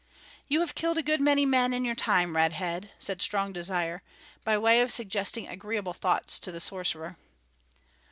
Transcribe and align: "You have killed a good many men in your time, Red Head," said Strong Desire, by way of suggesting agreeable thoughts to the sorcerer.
"You 0.47 0.61
have 0.61 0.73
killed 0.73 0.97
a 0.97 1.03
good 1.03 1.21
many 1.21 1.45
men 1.45 1.73
in 1.73 1.85
your 1.85 1.93
time, 1.93 2.35
Red 2.35 2.53
Head," 2.53 2.89
said 2.97 3.21
Strong 3.21 3.53
Desire, 3.53 4.01
by 4.43 4.57
way 4.57 4.81
of 4.81 4.91
suggesting 4.91 5.47
agreeable 5.47 5.93
thoughts 5.93 6.39
to 6.39 6.51
the 6.51 6.59
sorcerer. 6.59 7.17